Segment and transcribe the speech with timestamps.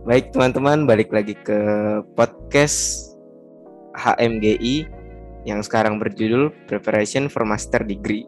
[0.00, 1.60] Baik teman-teman, balik lagi ke
[2.16, 3.12] podcast
[4.00, 4.88] HMGI
[5.44, 8.24] yang sekarang berjudul Preparation for Master Degree.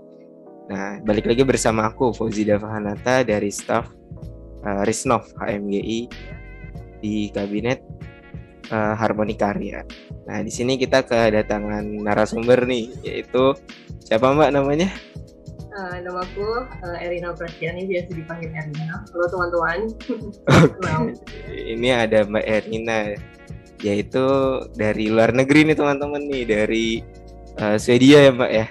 [0.68, 3.88] Nah, balik lagi bersama aku Fauzida Fahanata dari staff
[4.68, 6.12] uh, Risnov HMGI
[7.00, 7.80] di kabinet
[8.68, 9.80] uh, Harmoni Karya.
[10.28, 13.56] Nah, di sini kita kedatangan narasumber nih, yaitu
[14.04, 14.92] siapa Mbak namanya?
[15.72, 19.00] Uh, nama aku uh, Erina Prastiani, biasa dipanggil Erina.
[19.08, 19.78] Halo teman-teman.
[21.08, 21.40] Oke.
[21.48, 23.16] Ini ada Mbak Erina,
[23.80, 24.26] yaitu
[24.76, 27.00] dari luar negeri nih teman-teman nih, dari
[27.56, 28.66] uh, Swedia ya Mbak ya?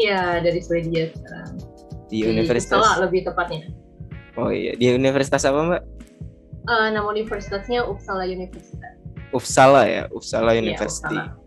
[0.00, 1.60] Iya, dari Swedia sekarang.
[2.08, 2.80] Di, di Universitas.
[2.80, 3.68] Uppsala lebih tepatnya.
[4.40, 5.82] Oh iya, di Universitas apa Mbak?
[6.72, 8.96] Uh, nama universitasnya Uppsala Universitas.
[9.28, 11.20] Uppsala ya, Uppsala Iya, University.
[11.20, 11.44] Uppsala.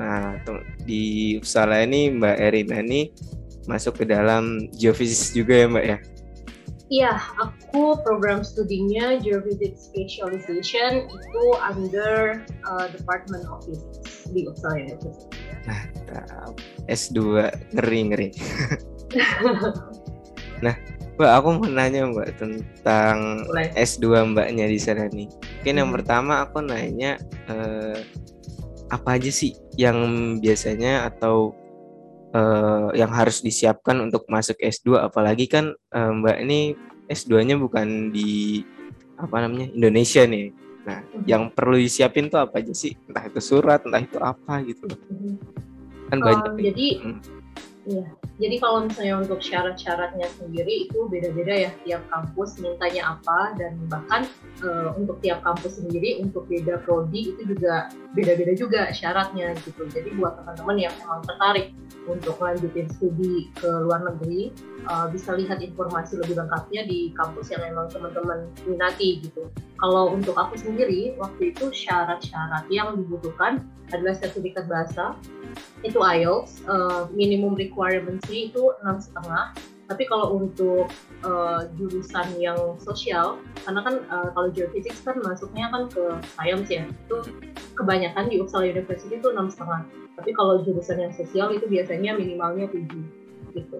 [0.00, 0.40] Nah,
[0.88, 3.12] di Uppsala ini Mbak Erina ini
[3.68, 5.98] masuk ke dalam geophysics juga ya Mbak ya?
[6.90, 15.38] Iya, aku program studinya Geophysics Specialization itu under uh, Department of Physics di Uppsala University.
[15.70, 16.58] Mantap.
[16.90, 17.46] S2
[17.78, 18.28] ngeri ngeri.
[20.66, 20.74] nah,
[21.14, 23.70] Mbak aku mau nanya Mbak tentang Boleh.
[23.78, 25.30] S2 Mbaknya di sana nih.
[25.62, 25.96] Mungkin yang Hmm.
[26.02, 28.02] pertama aku nanya eh,
[28.90, 29.94] apa aja sih yang
[30.42, 31.54] biasanya atau
[32.30, 36.60] eh, yang harus disiapkan untuk masuk S2 apalagi kan eh, Mbak ini
[37.10, 38.62] S2-nya bukan di
[39.18, 40.54] apa namanya Indonesia nih.
[40.80, 41.26] Nah, Mhm.
[41.28, 42.96] yang perlu disiapin tuh apa aja sih?
[43.04, 44.88] Entah itu surat, entah itu apa gitu.
[46.08, 46.52] Kan Um, banyak.
[46.72, 47.18] jadi Hmm.
[47.88, 53.80] Iya, jadi kalau misalnya untuk syarat-syaratnya sendiri itu beda-beda ya tiap kampus mintanya apa dan
[53.88, 54.28] bahkan
[54.60, 59.88] eh, untuk tiap kampus sendiri untuk beda prodi itu juga beda-beda juga syaratnya gitu.
[59.88, 61.72] Jadi buat teman-teman yang memang tertarik
[62.04, 64.52] untuk melanjutin studi ke luar negeri
[64.84, 69.48] eh, bisa lihat informasi lebih lengkapnya di kampus yang memang teman-teman minati gitu.
[69.80, 75.16] Kalau untuk aku sendiri waktu itu syarat-syarat yang dibutuhkan adalah sertifikat bahasa
[75.82, 79.54] itu IELTS uh, minimum requirements-nya itu enam setengah.
[79.90, 80.86] Tapi kalau untuk
[81.26, 86.04] uh, jurusan yang sosial karena kan uh, kalau geophysics kan masuknya kan ke
[86.38, 87.16] science ya itu
[87.74, 89.82] kebanyakan di Uppsala University itu enam setengah.
[90.14, 93.02] Tapi kalau jurusan yang sosial itu biasanya minimalnya tujuh
[93.50, 93.78] gitu.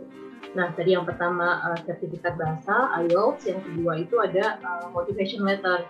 [0.59, 5.87] Nah tadi yang pertama uh, sertifikat bahasa IELTS yang kedua itu ada uh, motivation letter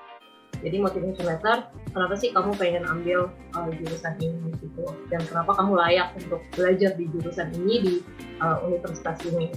[0.60, 4.84] jadi motivation letter kenapa sih kamu pengen ambil uh, jurusan ini gitu?
[5.08, 7.94] Dan kenapa kamu layak untuk belajar di jurusan ini di
[8.40, 9.50] uh, universitas ini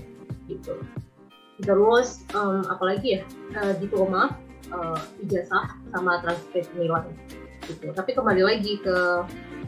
[0.47, 0.79] gitu?
[1.63, 3.21] Terus um, apalagi ya
[3.59, 4.35] uh, diploma
[4.73, 7.05] uh, ijazah sama transkrip nilai
[7.69, 7.93] gitu.
[7.95, 8.97] Tapi kembali lagi ke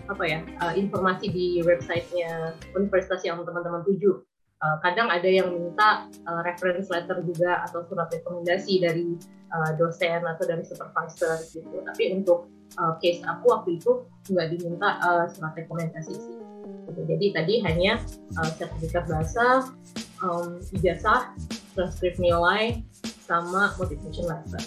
[0.05, 4.21] apa ya uh, informasi di websitenya universitas yang teman-teman tuju
[4.63, 9.19] Uh, kadang ada yang minta uh, reference letter juga atau surat rekomendasi dari
[9.51, 11.83] uh, dosen atau dari supervisor gitu.
[11.83, 12.47] Tapi untuk
[12.79, 16.39] uh, case aku waktu itu nggak diminta uh, surat rekomendasi sih.
[16.87, 17.01] Gitu.
[17.03, 17.99] Jadi tadi hanya
[18.39, 19.67] uh, sertifikat bahasa,
[20.23, 21.35] um, ijazah,
[21.75, 22.79] transkrip nilai,
[23.27, 24.63] sama motivation letter.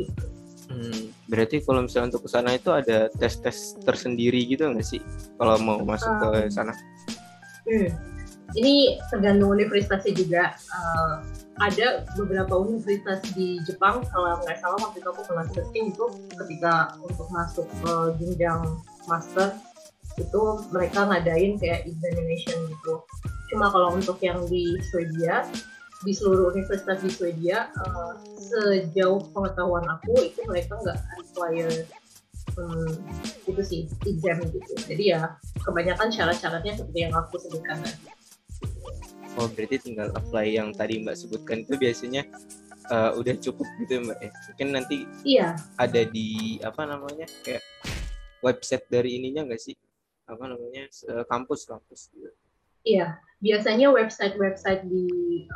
[0.00, 0.24] Gitu.
[0.66, 5.04] Hmm, berarti kalau misalnya untuk ke sana itu ada tes-tes tersendiri gitu nggak sih?
[5.36, 6.72] Kalau mau masuk ke sana?
[7.68, 8.15] Hmm.
[8.54, 10.54] Ini tergantung universitasnya juga.
[10.70, 11.26] Uh,
[11.56, 16.04] ada beberapa universitas di Jepang, kalau nggak salah waktu itu aku pernah searching itu
[16.36, 18.60] ketika untuk masuk ke jenjang
[19.08, 19.56] master
[20.20, 20.42] itu
[20.72, 23.04] mereka ngadain kayak examination gitu.
[23.52, 25.44] Cuma kalau untuk yang di Swedia,
[26.04, 31.72] di seluruh universitas di Swedia, uh, sejauh pengetahuan aku itu mereka nggak require
[32.56, 32.92] hmm,
[33.48, 34.72] itu sih exam gitu.
[34.88, 38.12] Jadi ya kebanyakan syarat-syaratnya seperti yang aku sebutkan tadi.
[39.36, 42.24] Oh berarti tinggal apply yang tadi Mbak sebutkan itu biasanya
[42.88, 44.30] eh, udah cukup gitu ya Mbak ya?
[44.32, 44.96] Mungkin nanti
[45.28, 47.60] Iya, ada di apa namanya kayak
[48.40, 49.76] website dari ininya nggak sih?
[50.24, 52.32] Apa namanya eh, kampus-kampus gitu.
[52.86, 55.04] Iya, biasanya website-website di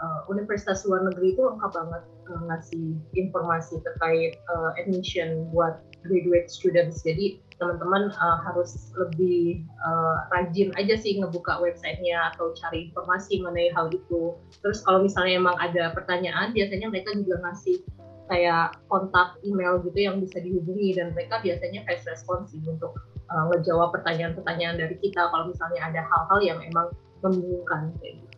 [0.02, 6.50] uh, universitas luar negeri itu lengkap banget uh, ngasih informasi terkait uh, admission buat graduate
[6.50, 7.06] students.
[7.06, 13.70] Jadi teman-teman uh, harus lebih uh, rajin aja sih ngebuka websitenya atau cari informasi mengenai
[13.78, 14.34] hal itu.
[14.66, 17.78] Terus kalau misalnya emang ada pertanyaan, biasanya mereka juga ngasih
[18.26, 22.94] kayak kontak email gitu yang bisa dihubungi dan mereka biasanya fast response sih untuk
[23.30, 26.90] uh, ngejawab pertanyaan-pertanyaan dari kita kalau misalnya ada hal-hal yang emang
[27.22, 28.36] membingungkan kayak gitu.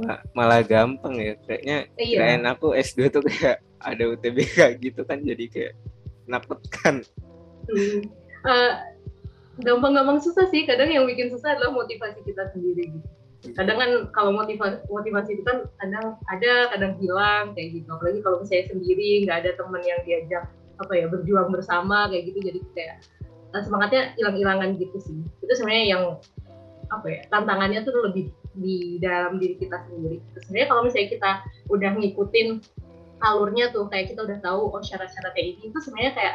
[0.00, 2.16] Ma- malah gampang ya kayaknya Eh, iya.
[2.16, 5.72] kirain aku S2 tuh kayak ada UTBK gitu kan jadi kayak
[6.24, 7.04] nakutkan
[7.70, 8.02] Hmm.
[8.40, 8.72] Eh,
[9.62, 10.66] gampang-gampang susah sih.
[10.66, 13.08] Kadang yang bikin susah adalah motivasi kita sendiri gitu.
[13.54, 17.86] Kadang kan kalau motivasi motivasi itu kan kadang ada, kadang hilang kayak gitu.
[17.86, 20.50] Apalagi kalau saya sendiri nggak ada teman yang diajak
[20.80, 22.96] apa ya berjuang bersama kayak gitu jadi kayak
[23.52, 26.02] uh, semangatnya hilang-hilangan gitu sih itu sebenarnya yang
[26.90, 30.18] apa ya tantangannya tuh lebih di dalam diri kita sendiri.
[30.42, 31.30] Sebenarnya kalau misalnya kita
[31.70, 32.48] udah ngikutin
[33.20, 36.34] alurnya tuh kayak kita udah tahu oh syarat-syarat kayak ini itu sebenarnya kayak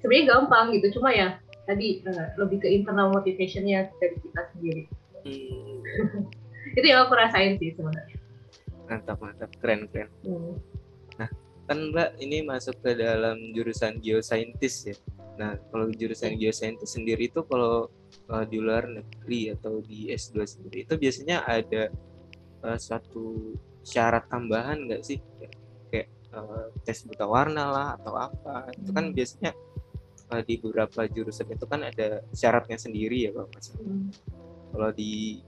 [0.00, 1.36] sebenarnya gampang gitu cuma ya
[1.66, 4.82] tadi uh, lebih ke internal motivationnya dari kita sendiri.
[5.26, 6.24] Hmm.
[6.78, 8.16] itu yang aku rasain sih sebenarnya.
[8.88, 10.08] Mantap mantap keren keren.
[10.24, 10.56] Hmm.
[11.20, 11.30] Nah
[11.70, 14.96] kan mbak ini masuk ke dalam jurusan geoscientist ya.
[15.38, 17.86] Nah kalau jurusan geoscientist sendiri itu kalau
[18.26, 21.94] uh, di luar negeri atau di S2 sendiri itu biasanya ada
[22.66, 23.54] uh, suatu
[23.86, 25.22] syarat tambahan nggak sih
[25.94, 29.14] kayak uh, tes buta warna lah atau apa itu kan hmm.
[29.14, 29.50] biasanya
[30.34, 34.10] uh, di beberapa jurusan itu kan ada syaratnya sendiri ya mas hmm.
[34.74, 35.38] kalau di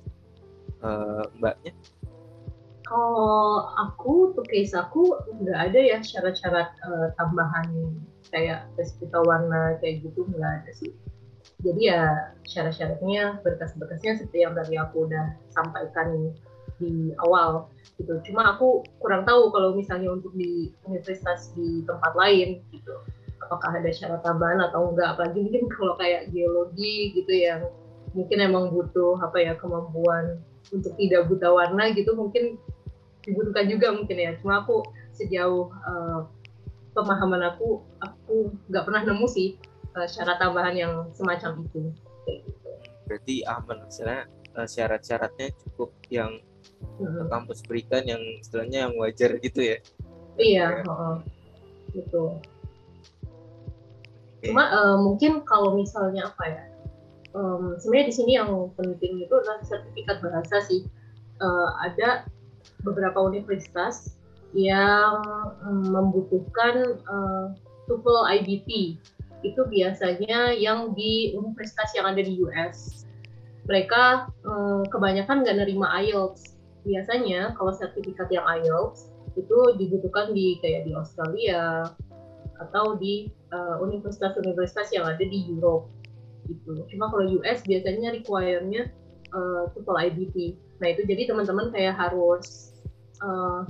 [0.87, 1.75] uh, mbaknya
[2.93, 7.73] kalau aku tuh case aku nggak ada ya syarat-syarat uh, tambahan
[8.29, 10.93] kayak tes buta warna kayak gitu nggak ada sih.
[11.65, 16.37] Jadi ya syarat-syaratnya berkas-berkasnya seperti yang tadi aku udah sampaikan
[16.77, 18.21] di awal gitu.
[18.29, 22.93] Cuma aku kurang tahu kalau misalnya untuk di universitas di tempat lain gitu
[23.43, 27.61] apakah ada syarat tambahan atau enggak apalagi mungkin kalau kayak geologi gitu yang
[28.15, 30.41] mungkin emang butuh apa ya kemampuan
[30.71, 32.57] untuk tidak buta warna gitu mungkin
[33.23, 34.83] dibutuhkan juga mungkin ya cuma aku
[35.15, 36.27] sejauh uh,
[36.93, 39.57] pemahaman aku aku nggak pernah nemu sih
[39.97, 41.93] uh, syarat tambahan yang semacam itu.
[42.29, 42.71] gitu.
[43.09, 44.23] Berarti aman misalnya
[44.57, 46.41] uh, syarat-syaratnya cukup yang
[47.01, 47.29] hmm.
[47.29, 49.79] kampus berikan yang istilahnya yang wajar gitu ya?
[50.41, 51.21] Iya, oh,
[51.93, 52.41] gitu.
[54.41, 54.51] Okay.
[54.51, 56.65] Cuma uh, mungkin kalau misalnya apa ya?
[57.33, 60.85] Um, sebenarnya di sini yang penting itu adalah sertifikat bahasa sih.
[61.41, 62.29] Uh, ada
[62.83, 64.15] beberapa universitas
[64.53, 65.23] yang
[65.65, 67.57] um, membutuhkan uh,
[67.89, 69.01] TOEFL IBT
[69.43, 73.07] itu biasanya yang di universitas yang ada di US.
[73.67, 76.59] Mereka eh, kebanyakan nggak nerima IELTS.
[76.83, 81.87] Biasanya kalau sertifikat yang IELTS itu dibutuhkan di kayak di Australia
[82.59, 85.91] atau di eh, universitas-universitas uh, yang ada di Europe
[86.51, 86.83] gitu.
[86.91, 88.91] Cuma kalau US biasanya require-nya
[89.31, 90.37] uh, TOEFL IBT.
[90.83, 92.72] Nah itu jadi teman-teman kayak harus
[93.23, 93.65] uh,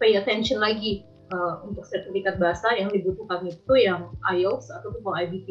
[0.00, 5.48] pay attention lagi uh, untuk sertifikat bahasa yang dibutuhkan itu yang IELTS atau TOEFL IBT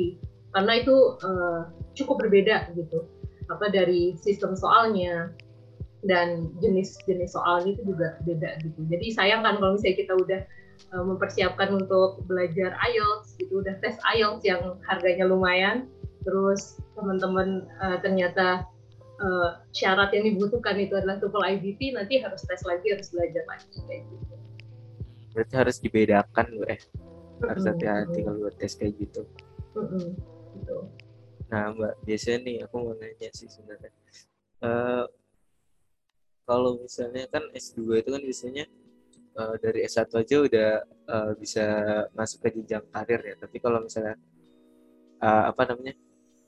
[0.55, 3.05] karena itu uh, cukup berbeda gitu
[3.47, 5.31] apa dari sistem soalnya
[6.05, 8.79] dan jenis-jenis soalnya itu juga beda gitu.
[8.87, 10.41] Jadi sayang kan kalau misalnya kita udah
[10.93, 15.89] uh, mempersiapkan untuk belajar IELTS gitu udah tes IELTS yang harganya lumayan
[16.27, 18.67] terus teman-teman uh, ternyata
[19.21, 23.79] uh, syarat yang dibutuhkan itu adalah TOEFL IBT nanti harus tes lagi harus belajar lagi
[23.85, 24.35] kayak gitu.
[25.33, 26.81] Berarti harus dibedakan loh eh.
[27.37, 29.21] Harus hati-hati kalau buat tes kayak gitu.
[31.47, 33.93] Nah mbak biasanya nih aku mau nanya sih sebenarnya.
[34.57, 35.05] Uh,
[36.47, 38.65] kalau misalnya kan S2 itu kan biasanya
[39.37, 40.69] uh, dari S1 aja udah
[41.05, 41.63] uh, bisa
[42.17, 43.35] masuk ke jenjang karir ya.
[43.37, 44.17] Tapi kalau misalnya
[45.21, 45.93] uh, apa namanya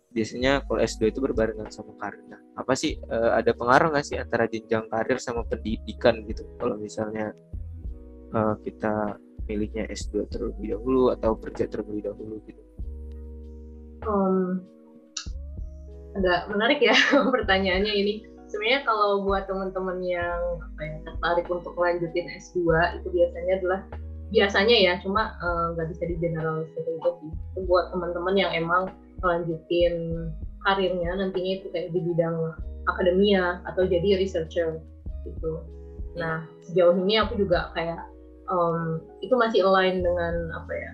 [0.09, 2.25] biasanya kalau S2 itu berbarengan sama karir.
[2.25, 6.45] Nah, apa sih uh, ada pengaruh nggak sih antara jenjang karir sama pendidikan gitu?
[6.57, 7.29] Kalau misalnya
[8.33, 12.61] uh, kita miliknya S2 terlebih dahulu atau kerja terlebih dahulu gitu?
[14.05, 14.65] Um,
[16.17, 16.95] agak menarik ya
[17.35, 18.13] pertanyaannya ini.
[18.49, 22.65] Sebenarnya kalau buat teman-teman yang apa ya, tertarik untuk melanjutin S2
[22.97, 23.81] itu biasanya adalah
[24.33, 28.51] biasanya ya, cuma eh, nggak uh, bisa di generalis seperti itu Itu buat teman-teman yang
[28.57, 28.89] emang
[29.23, 30.27] melanjutin
[30.67, 32.35] karirnya nantinya itu kayak di bidang
[32.89, 34.81] akademia atau jadi researcher
[35.23, 35.63] gitu.
[36.17, 38.01] Nah sejauh ini aku juga kayak
[38.49, 40.91] um, itu masih align dengan apa ya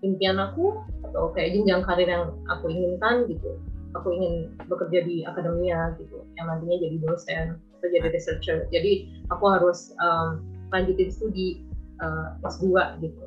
[0.00, 3.56] impian aku atau kayak jenjang karir yang aku inginkan gitu.
[3.98, 8.70] Aku ingin bekerja di akademia gitu yang nantinya jadi dosen atau jadi researcher.
[8.70, 11.66] Jadi aku harus um, lanjutin studi
[11.98, 13.26] uh, S2 gitu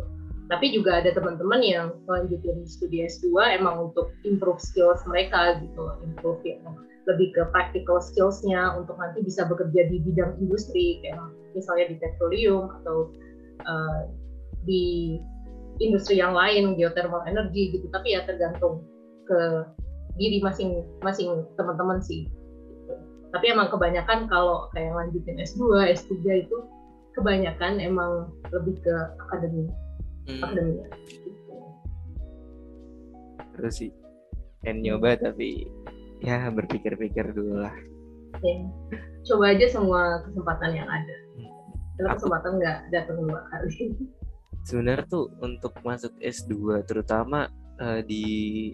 [0.52, 6.42] tapi juga ada teman-teman yang lanjutin studi S2 emang untuk improve skills mereka gitu improve
[6.44, 6.60] ya
[7.04, 11.20] lebih ke practical skillsnya untuk nanti bisa bekerja di bidang industri kayak
[11.56, 13.12] misalnya di petroleum atau
[13.68, 14.02] uh,
[14.64, 15.20] di
[15.84, 18.84] industri yang lain geothermal energi gitu tapi ya tergantung
[19.28, 19.68] ke
[20.20, 22.94] diri masing-masing teman-teman sih gitu.
[23.36, 26.14] tapi emang kebanyakan kalau kayak lanjutin S2 S3
[26.48, 26.58] itu
[27.18, 28.96] kebanyakan emang lebih ke
[29.28, 29.68] akademi
[30.28, 30.42] hmm.
[30.44, 30.62] gitu.
[33.54, 33.92] terus sih
[34.64, 35.68] pengen nyoba tapi
[36.24, 37.76] ya berpikir-pikir dulu lah
[38.40, 38.56] ya.
[39.28, 41.16] coba aja semua kesempatan yang ada
[41.94, 43.94] karena kesempatan nggak datang dua kali
[44.64, 48.26] sebenarnya tuh untuk masuk S2 terutama uh, di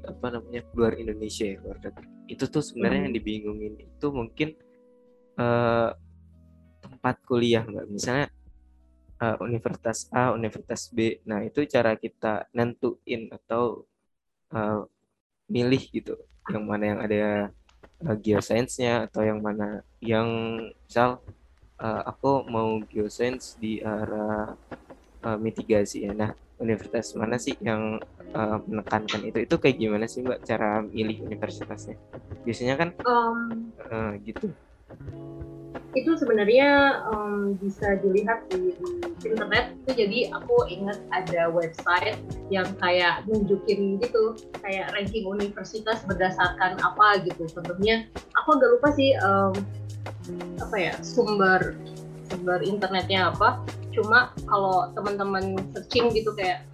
[0.06, 3.06] apa namanya luar Indonesia ya luar negeri itu tuh sebenarnya hmm.
[3.10, 4.50] yang dibingungin itu mungkin
[5.42, 5.90] uh,
[6.80, 8.30] tempat kuliah mbak misalnya
[9.20, 11.20] uh, Universitas A Universitas B.
[11.28, 13.86] Nah itu cara kita nentuin atau
[14.56, 14.88] uh,
[15.50, 16.16] milih gitu
[16.50, 17.24] yang mana yang ada
[18.08, 20.28] uh, geoscience-nya atau yang mana yang
[20.88, 21.22] misal
[21.78, 24.56] uh, aku mau geoscience di arah
[25.24, 26.14] uh, mitigasi ya.
[26.16, 28.00] Nah universitas mana sih yang
[28.36, 29.40] uh, menekankan itu?
[29.48, 31.96] Itu kayak gimana sih mbak cara milih universitasnya?
[32.44, 34.52] Biasanya kan um, uh, gitu
[35.98, 39.74] itu sebenarnya um, bisa dilihat di, di internet.
[39.86, 42.18] Itu jadi aku ingat ada website
[42.54, 47.50] yang kayak nunjukin gitu kayak ranking universitas berdasarkan apa gitu.
[47.50, 48.06] Contohnya
[48.38, 49.54] aku agak lupa sih um,
[50.62, 51.74] apa ya sumber
[52.30, 53.66] sumber internetnya apa.
[53.90, 56.70] Cuma kalau teman-teman searching gitu kayak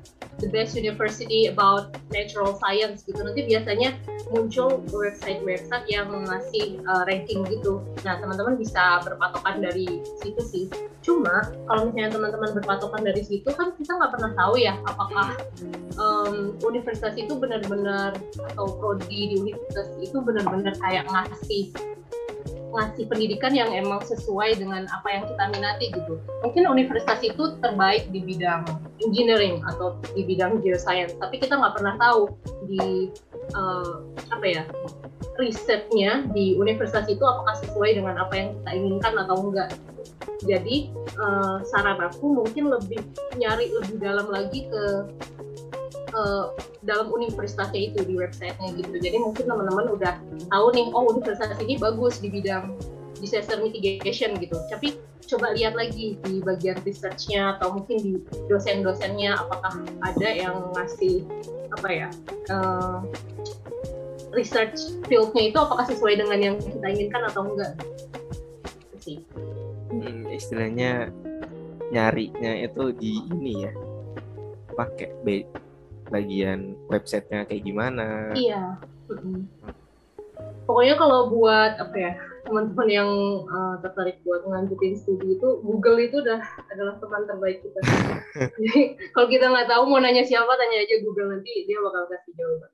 [0.45, 3.17] the best university about natural science gitu.
[3.25, 3.97] Nanti biasanya
[4.29, 7.81] muncul website-website yang ngasih uh, ranking gitu.
[8.05, 10.65] Nah teman-teman bisa berpatokan dari situ sih.
[11.01, 15.33] Cuma kalau misalnya teman-teman berpatokan dari situ kan kita nggak pernah tahu ya apakah
[15.97, 18.13] um, universitas itu benar-benar
[18.53, 21.73] atau prodi di universitas itu benar-benar kayak ngasih
[22.75, 26.19] ngasih pendidikan yang emang sesuai dengan apa yang kita minati gitu.
[26.43, 28.67] Mungkin universitas itu terbaik di bidang
[28.99, 32.35] engineering atau di bidang geoscience, tapi kita nggak pernah tahu
[32.67, 33.09] di
[33.55, 34.63] uh, apa ya
[35.35, 39.71] risetnya di universitas itu apakah sesuai dengan apa yang kita inginkan atau enggak.
[40.43, 43.01] Jadi uh, saran aku mungkin lebih
[43.39, 44.83] nyari lebih dalam lagi ke
[46.13, 46.53] uh,
[46.85, 48.95] dalam universitasnya itu di websitenya gitu.
[48.99, 50.13] Jadi mungkin teman-teman udah
[50.51, 52.75] tahu nih oh universitas ini bagus di bidang
[53.17, 54.59] disaster mitigation gitu.
[54.69, 58.13] Tapi coba lihat lagi di bagian researchnya atau mungkin di
[58.45, 59.73] dosen-dosennya apakah
[60.05, 61.25] ada yang ngasih
[61.73, 62.09] apa ya
[62.53, 63.01] uh,
[64.37, 67.73] research fieldnya itu apakah sesuai dengan yang kita inginkan atau enggak?
[69.01, 69.21] Sih.
[69.89, 71.09] Hmm, istilahnya
[71.93, 73.73] nyarinya itu di ini ya
[74.75, 75.09] pakai
[76.09, 78.31] bagian websitenya kayak gimana.
[78.37, 78.77] Iya.
[80.65, 82.13] Pokoknya kalau buat apa ya
[82.45, 83.09] teman-teman yang
[83.49, 87.79] uh, tertarik buat ngelanjutin studi itu Google itu udah adalah teman terbaik kita.
[88.61, 88.81] Jadi
[89.13, 92.71] kalau kita nggak tahu mau nanya siapa tanya aja Google nanti dia bakal kasih jawaban.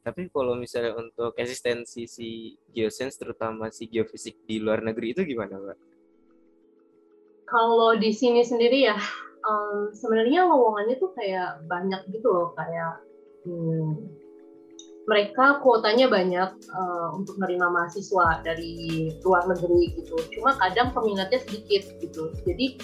[0.00, 5.60] Tapi kalau misalnya untuk eksistensi si geosense terutama si geofisik di luar negeri itu gimana
[5.60, 5.78] mbak?
[7.44, 8.96] Kalau di sini sendiri ya
[9.48, 13.00] um, sebenarnya lowongannya tuh kayak banyak gitu loh kayak
[13.48, 13.96] hmm,
[15.08, 20.20] mereka kuotanya banyak uh, untuk menerima mahasiswa dari luar negeri gitu.
[20.36, 22.28] Cuma kadang peminatnya sedikit gitu.
[22.44, 22.76] Jadi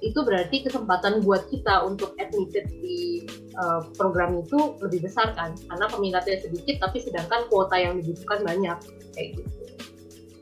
[0.00, 3.22] itu berarti kesempatan buat kita untuk admitted di
[3.54, 5.54] uh, program itu lebih besar kan.
[5.70, 8.78] Karena peminatnya sedikit tapi sedangkan kuota yang dibutuhkan banyak
[9.14, 9.79] kayak gitu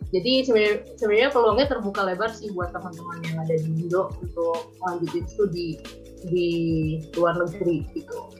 [0.08, 5.76] jadi sebenarnya peluangnya terbuka lebar sih buat teman-teman yang ada di Indo untuk lanjutin studi
[6.24, 6.48] di
[7.12, 8.32] luar negeri gitu.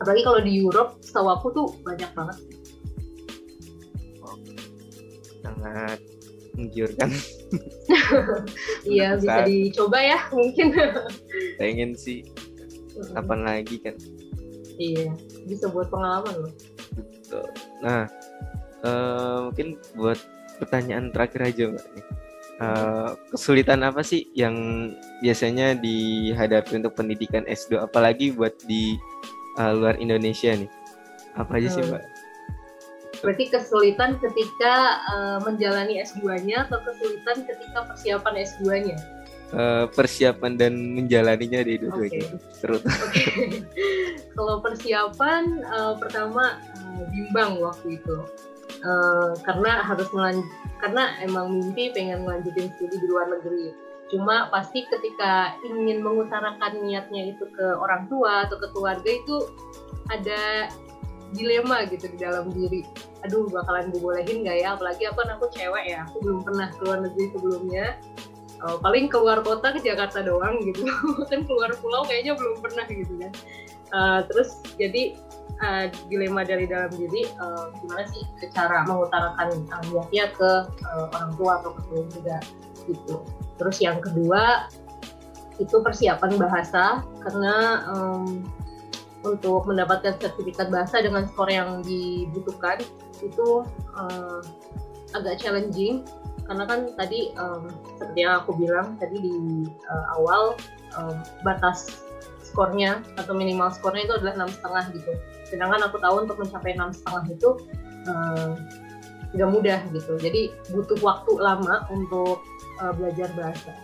[0.00, 2.36] Apalagi kalau di Europe setahu aku tuh banyak banget.
[5.44, 6.00] Sangat
[6.56, 7.10] menggiurkan.
[8.84, 10.74] Iya bisa dicoba ya mungkin.
[11.56, 12.26] Pengen sih
[13.14, 13.94] kapan lagi kan.
[14.76, 15.12] Iya
[15.46, 16.52] bisa buat pengalaman loh.
[17.80, 18.04] Nah
[18.82, 20.18] uh, mungkin buat
[20.58, 21.86] pertanyaan terakhir aja mbak
[22.54, 24.54] Uh, kesulitan apa sih yang
[25.18, 28.94] biasanya dihadapi untuk pendidikan S2 apalagi buat di
[29.58, 30.70] uh, luar Indonesia nih
[31.34, 31.74] apa aja hmm.
[31.74, 32.04] sih mbak?
[33.26, 38.96] Berarti kesulitan ketika uh, menjalani S2-nya atau kesulitan ketika persiapan S2-nya?
[39.50, 42.70] Uh, persiapan dan menjalaninya di dua-duanya okay.
[42.70, 43.26] Okay.
[44.38, 48.18] Kalau persiapan uh, pertama uh, bimbang waktu itu
[48.84, 50.46] uh, karena harus melanjut
[50.78, 53.72] karena emang mimpi pengen melanjutin studi di luar negeri.
[54.12, 59.36] Cuma pasti ketika ingin mengutarakan niatnya itu ke orang tua atau ke keluarga itu
[60.12, 60.68] ada
[61.32, 62.84] dilema gitu di dalam diri.
[63.24, 64.76] Aduh bakalan dibolehin nggak ya?
[64.76, 67.86] Apalagi aku kan aku cewek ya aku belum pernah keluar negeri sebelumnya.
[68.62, 70.88] Uh, paling keluar kota ke Jakarta doang gitu.
[71.30, 73.32] Kan keluar pulau kayaknya belum pernah gitu kan.
[73.92, 75.20] Uh, terus jadi
[75.64, 81.52] uh, dilema dari dalam diri uh, gimana sih cara mengutarakan niatnya ke uh, orang tua
[81.64, 82.36] atau ke keluarga
[82.84, 83.16] gitu.
[83.56, 84.68] Terus yang kedua
[85.56, 88.42] itu persiapan bahasa karena um,
[89.24, 92.82] untuk mendapatkan sertifikat bahasa dengan skor yang dibutuhkan
[93.24, 93.64] itu
[93.96, 94.42] uh,
[95.16, 96.04] agak challenging
[96.44, 99.36] karena kan tadi um, seperti yang aku bilang tadi di
[99.88, 100.52] uh, awal
[101.00, 102.03] um, batas
[102.54, 105.10] skornya atau minimal skornya itu adalah enam setengah gitu.
[105.50, 107.50] Sedangkan aku tahu untuk mencapai enam setengah itu
[108.06, 108.54] uh,
[109.34, 110.14] tidak mudah gitu.
[110.22, 112.46] Jadi butuh waktu lama untuk
[112.78, 113.74] uh, belajar bahasa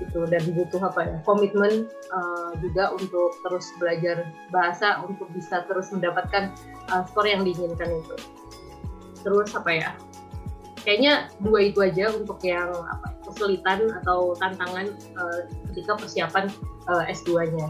[0.00, 0.24] gitu.
[0.24, 6.56] Dan butuh apa ya komitmen uh, juga untuk terus belajar bahasa untuk bisa terus mendapatkan
[6.88, 8.16] uh, skor yang diinginkan itu.
[9.20, 9.92] Terus apa ya
[10.88, 14.88] kayaknya dua itu aja untuk yang apa kesulitan atau tantangan
[15.20, 16.48] uh, ketika persiapan
[16.88, 17.68] uh, S2-nya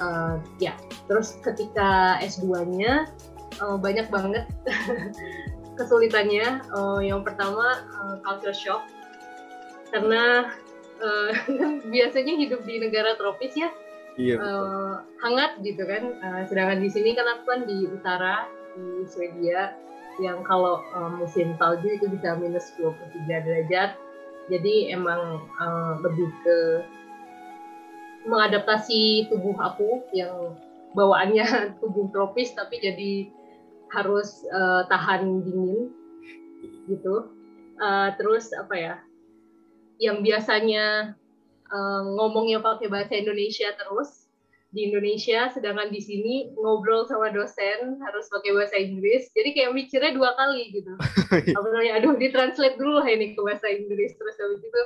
[0.00, 0.74] uh, ya
[1.06, 3.10] terus ketika S2-nya
[3.62, 4.46] uh, banyak banget
[5.78, 6.62] kesulitannya.
[6.72, 8.86] Uh, yang pertama uh, culture shock.
[9.90, 10.50] Karena
[11.02, 11.30] uh,
[11.94, 13.70] biasanya hidup di negara tropis ya
[14.18, 16.18] iya, uh, hangat gitu kan.
[16.22, 19.74] Uh, sedangkan di sini kan aku kan di utara di Swedia
[20.22, 23.98] yang kalau uh, musim salju itu bisa minus 23 derajat.
[24.52, 26.58] Jadi emang uh, lebih ke
[28.24, 30.56] mengadaptasi tubuh aku yang
[30.96, 31.46] bawaannya
[31.80, 33.28] tubuh tropis tapi jadi
[33.92, 35.92] harus uh, tahan dingin
[36.88, 37.30] gitu.
[37.74, 38.94] Uh, terus apa ya
[39.98, 41.18] yang biasanya
[41.70, 44.24] uh, ngomongnya pakai bahasa Indonesia terus
[44.74, 49.30] di Indonesia sedangkan di sini ngobrol sama dosen harus pakai bahasa Inggris.
[49.30, 50.98] Jadi kayak mikirnya dua kali gitu.
[51.58, 54.18] Apa namanya aduh ditranslate dulu lah ini ke bahasa Inggris.
[54.18, 54.82] Terus habis itu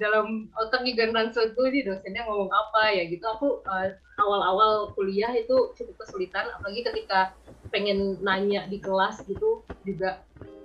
[0.00, 3.24] dalam otak juga translate dulu nih dosennya ngomong apa ya gitu.
[3.24, 3.88] Aku uh,
[4.20, 7.34] awal-awal kuliah itu cukup kesulitan apalagi ketika
[7.68, 10.22] pengen nanya di kelas gitu juga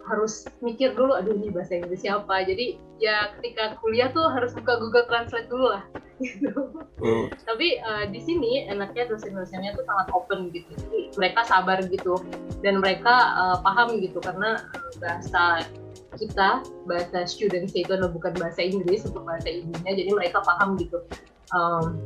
[0.09, 2.45] harus mikir dulu aduh ini bahasa Inggris siapa?
[2.45, 5.83] Jadi ya ketika kuliah tuh harus buka Google Translate dulu lah
[6.25, 6.51] gitu.
[6.99, 7.31] Oh.
[7.47, 10.67] tapi uh, di sini enaknya dosen-dosennya tuh sangat open gitu.
[10.75, 12.19] Jadi mereka sabar gitu
[12.59, 14.59] dan mereka uh, paham gitu karena
[14.99, 15.63] bahasa
[16.19, 20.99] kita bahasa student itu adalah bukan bahasa Inggris untuk bahasa ibunya jadi mereka paham gitu.
[21.55, 22.03] Um,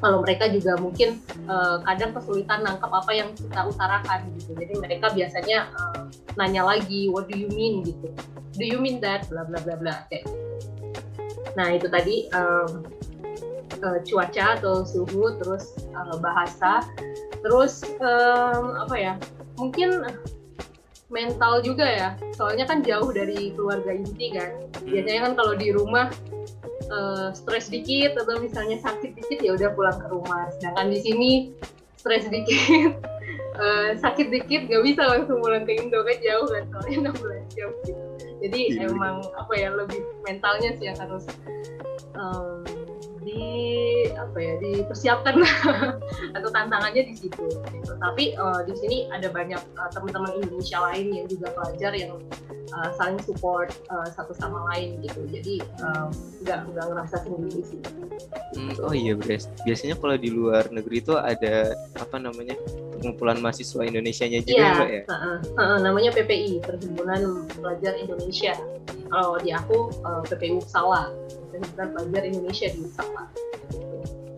[0.00, 4.56] kalau mereka juga mungkin uh, kadang kesulitan nangkap apa yang kita utarakan gitu.
[4.56, 6.08] Jadi mereka biasanya uh,
[6.40, 7.84] nanya lagi what do you mean?
[7.84, 8.08] gitu.
[8.56, 9.28] Do you mean that?
[9.28, 10.26] bla bla bla bla kayak
[11.58, 12.86] nah itu tadi um,
[13.82, 16.84] uh, cuaca atau suhu terus uh, bahasa
[17.42, 19.12] terus um, apa ya
[19.58, 20.04] mungkin
[21.10, 22.08] mental juga ya.
[22.38, 24.50] Soalnya kan jauh dari keluarga inti kan.
[24.86, 26.08] Biasanya kan kalau di rumah
[26.88, 30.48] uh, stres dikit atau misalnya sakit dikit ya udah pulang ke rumah.
[30.56, 31.30] Sedangkan di sini
[31.98, 32.96] stres dikit.
[33.58, 36.62] Uh, sakit dikit nggak bisa langsung pulang ke Indo kan jauh kan.
[36.70, 38.02] Soalnya 16 jam gitu.
[38.40, 41.28] Jadi iya, emang apa ya lebih mentalnya sih yang harus
[42.16, 42.64] um,
[43.20, 43.44] di
[44.16, 45.36] apa ya dipersiapkan
[46.36, 47.92] atau tantangannya di situ gitu.
[48.00, 52.16] tapi uh, di sini ada banyak uh, teman-teman Indonesia lain yang juga pelajar yang
[52.74, 55.26] uh, saling support uh, satu sama lain gitu.
[55.28, 55.60] Jadi
[56.44, 57.80] nggak uh, nggak ngerasa sendiri sih.
[58.56, 59.50] Hmm, oh iya Bres.
[59.66, 62.54] Biasanya kalau di luar negeri itu ada apa namanya
[62.98, 65.02] pengumpulan mahasiswa Indonesia-nya juga ya, Mbak ya?
[65.06, 68.54] Uh, uh, uh, namanya PPI Perhimpunan Pelajar Indonesia.
[69.10, 71.10] Kalau di aku uh, PPU Salah
[71.50, 73.24] Himpunan Pelajar Indonesia di Sapa.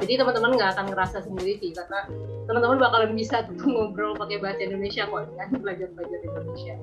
[0.02, 2.10] Jadi teman-teman nggak akan ngerasa sendiri sih karena
[2.50, 6.74] teman-teman bakalan bisa tuh ngobrol pakai bahasa Indonesia kok dengan pelajar-pelajar Indonesia.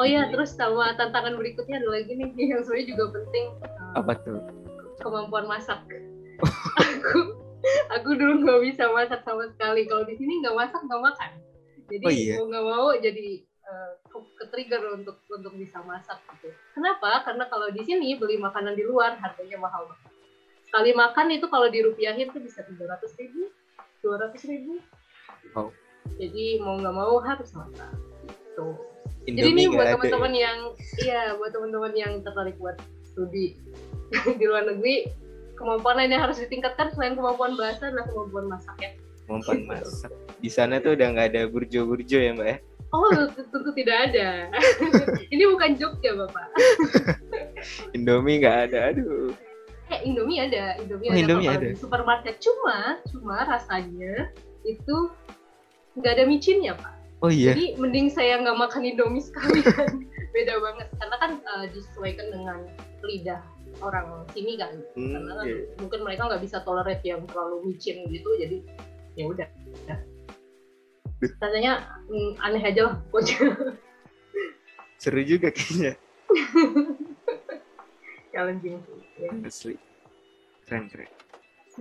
[0.00, 3.44] oh ya, terus sama tantangan berikutnya ada lagi nih yang sebenarnya juga penting.
[3.92, 4.40] Apa tuh?
[5.04, 5.84] Kemampuan masak.
[6.80, 7.36] aku
[7.92, 9.84] aku dulu nggak bisa masak sama sekali.
[9.84, 11.30] Kalau di sini nggak masak nggak makan.
[11.92, 12.34] Jadi oh, iya?
[12.40, 13.28] mau nggak mau jadi
[13.68, 13.92] uh,
[14.54, 16.54] ke trigger untuk untuk bisa masak gitu.
[16.78, 17.26] Kenapa?
[17.26, 20.14] Karena kalau di sini beli makanan di luar harganya mahal banget.
[20.70, 23.50] Sekali makan itu kalau dirupiahin tuh bisa tiga ratus ribu,
[23.98, 24.78] dua ratus ribu.
[25.58, 25.74] Oh.
[26.22, 27.90] Jadi mau nggak mau harus masak.
[28.30, 28.68] Gitu.
[29.34, 30.58] Jadi ini buat teman-teman yang
[31.02, 33.56] iya buat teman-teman yang tertarik buat studi
[34.38, 35.08] di luar negeri
[35.58, 38.90] kemampuan lain yang harus ditingkatkan selain kemampuan bahasa adalah kemampuan masak ya.
[39.26, 40.12] Kemampuan masak.
[40.38, 42.58] Di sana tuh udah nggak ada burjo-burjo ya mbak ya?
[42.94, 44.46] Oh, tentu tidak ada.
[45.34, 46.46] Ini bukan Jogja, Bapak.
[47.96, 49.34] Indomie nggak ada, aduh.
[49.90, 51.66] Eh, Indomie ada, Indomie oh, ada, Indomie ada.
[51.74, 52.38] di supermarket.
[52.38, 54.30] Cuma, cuma rasanya
[54.62, 55.10] itu
[55.98, 56.94] nggak ada micinnya, Pak.
[57.18, 57.58] Oh iya.
[57.58, 59.90] Jadi mending saya nggak makan Indomie sekali kan.
[60.34, 62.58] Beda banget, karena kan uh, disesuaikan dengan
[63.02, 63.42] lidah
[63.82, 64.78] orang sini kan.
[64.94, 65.66] Hmm, karena kan yeah.
[65.82, 68.62] mungkin mereka nggak bisa tolerate yang terlalu micin gitu, jadi
[69.18, 69.48] ya udah.
[69.90, 69.98] Ya
[71.40, 71.72] rasanya
[72.10, 73.54] mm, aneh aja lah pokoknya.
[75.02, 75.98] Seru juga kayaknya.
[78.34, 78.82] Challenging
[79.20, 79.28] ya.
[79.46, 79.76] asli.
[80.66, 81.10] Keren keren.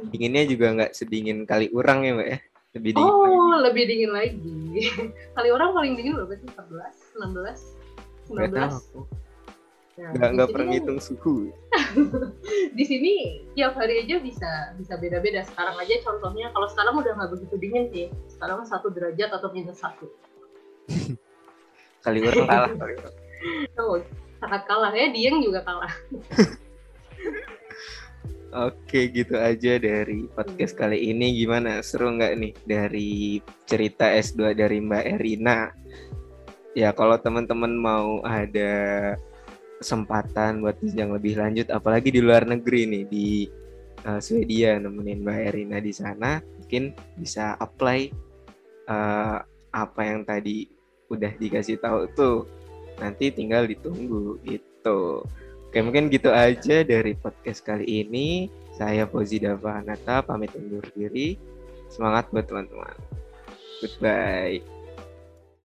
[0.09, 2.37] Dinginnya juga nggak sedingin kali urang ya mbak ya?
[2.73, 3.63] Lebih dingin oh lagi.
[3.69, 4.57] lebih dingin lagi.
[5.37, 6.49] Kali orang paling dingin berapa sih?
[6.49, 9.32] 14 16 19 Nah, nggak di
[9.93, 11.53] nggak sini pernah ngitung suhu
[12.77, 13.13] di sini
[13.53, 15.45] tiap hari aja bisa bisa beda-beda.
[15.45, 18.05] Sekarang aja contohnya kalau sekarang udah nggak begitu dingin sih.
[18.25, 20.09] Sekarang satu derajat atau minus satu.
[22.01, 22.93] kali orang kalah kali.
[23.77, 24.01] Oh,
[24.41, 25.13] sangat kalah ya.
[25.13, 25.93] Dieng juga kalah.
[28.53, 34.77] Oke gitu aja dari podcast kali ini gimana seru nggak nih dari cerita S2 dari
[34.77, 35.73] Mbak Erina
[36.77, 39.17] ya kalau teman-teman mau ada
[39.83, 43.27] kesempatan buat yang lebih lanjut apalagi di luar negeri nih di
[44.07, 48.07] uh, Swedia nemenin Mbak Erina di sana mungkin bisa apply
[48.87, 49.43] uh,
[49.75, 50.71] apa yang tadi
[51.11, 52.47] udah dikasih tahu tuh
[53.03, 55.27] nanti tinggal ditunggu gitu
[55.73, 58.45] Oke mungkin gitu aja dari podcast kali ini.
[58.77, 61.33] Saya Fauzi Dava Hanata pamit undur diri.
[61.89, 62.93] Semangat buat teman-teman.
[63.81, 64.72] Goodbye.